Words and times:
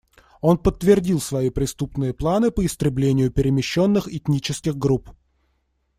Он 0.41 0.57
подтвердил 0.57 1.21
свои 1.21 1.51
преступные 1.51 2.11
планы 2.11 2.49
по 2.49 2.65
истреблению 2.65 3.29
перемещенных 3.29 4.11
этнических 4.11 4.75
групп. 4.75 5.11